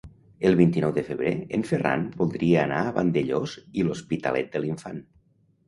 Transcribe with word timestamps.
El 0.49 0.55
vint-i-nou 0.61 0.93
de 0.95 1.03
febrer 1.09 1.33
en 1.57 1.65
Ferran 1.73 2.07
voldria 2.23 2.63
anar 2.63 2.81
a 2.87 2.95
Vandellòs 2.97 3.55
i 3.81 3.87
l'Hospitalet 3.91 4.53
de 4.57 4.67
l'Infant. 4.67 5.03